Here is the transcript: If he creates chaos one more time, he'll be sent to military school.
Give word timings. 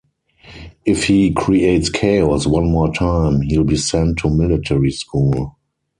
If 0.83 1.03
he 1.03 1.31
creates 1.31 1.91
chaos 1.91 2.47
one 2.47 2.71
more 2.71 2.91
time, 2.91 3.41
he'll 3.41 3.63
be 3.65 3.77
sent 3.77 4.17
to 4.21 4.31
military 4.31 4.89
school. 4.89 5.57